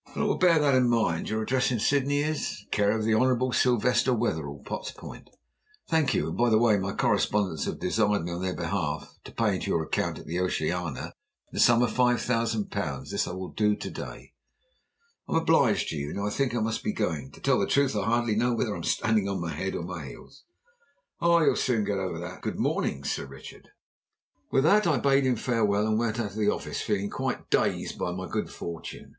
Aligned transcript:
"I 0.15 0.23
will 0.23 0.39
bear 0.39 0.57
that 0.57 0.73
in 0.73 0.89
mind. 0.89 1.17
And 1.19 1.29
your 1.29 1.43
address 1.43 1.69
in 1.69 1.79
Sydney 1.79 2.23
is" 2.23 2.61
"Care 2.71 2.97
of 2.97 3.03
the 3.03 3.13
Honourable 3.13 3.51
Sylvester 3.53 4.15
Wetherell, 4.15 4.63
Potts 4.65 4.89
Point." 4.89 5.29
"Thank 5.87 6.15
you. 6.15 6.29
And, 6.29 6.35
by 6.35 6.49
the 6.49 6.57
way, 6.57 6.79
my 6.79 6.93
correspondents 6.93 7.65
have 7.65 7.77
desired 7.79 8.23
me 8.23 8.31
on 8.31 8.41
their 8.41 8.55
behalf 8.55 9.15
to 9.25 9.31
pay 9.31 9.53
in 9.53 9.61
to 9.61 9.69
your 9.69 9.83
account 9.83 10.17
at 10.17 10.25
the 10.25 10.39
Oceania 10.39 11.13
the 11.51 11.59
sum 11.59 11.83
of 11.83 11.91
five 11.91 12.19
thousand 12.19 12.71
pounds. 12.71 13.11
This 13.11 13.27
I 13.27 13.33
will 13.33 13.51
do 13.51 13.75
to 13.75 13.91
day." 13.91 14.33
"I 15.29 15.33
am 15.33 15.37
obliged 15.43 15.89
to 15.89 15.95
you. 15.97 16.13
Now 16.15 16.25
I 16.25 16.31
think 16.31 16.55
I 16.55 16.61
must 16.61 16.83
be 16.83 16.93
going. 16.93 17.29
To 17.33 17.39
tell 17.39 17.59
the 17.59 17.67
truth, 17.67 17.95
I 17.95 18.03
hardly 18.05 18.35
know 18.35 18.55
whether 18.55 18.73
I 18.73 18.77
am 18.77 18.83
standing 18.83 19.29
on 19.29 19.39
my 19.39 19.51
head 19.53 19.75
or 19.75 19.83
my 19.83 20.03
heels." 20.03 20.45
"Oh, 21.21 21.39
you 21.41 21.49
will 21.49 21.55
soon 21.55 21.83
get 21.83 21.99
over 21.99 22.17
that." 22.17 22.41
"Good 22.41 22.57
morning." 22.57 23.01
"Good 23.01 23.01
morning, 23.03 23.03
Sir 23.03 23.25
Richard." 23.27 23.69
With 24.49 24.63
that, 24.63 24.87
I 24.87 24.97
bade 24.97 25.25
him 25.27 25.35
farewell, 25.35 25.85
and 25.85 25.99
went 25.99 26.19
out 26.19 26.31
of 26.31 26.37
the 26.37 26.49
office, 26.51 26.81
feeling 26.81 27.11
quite 27.11 27.51
dazed 27.51 27.99
by 27.99 28.11
my 28.11 28.27
good 28.27 28.49
fortune. 28.49 29.09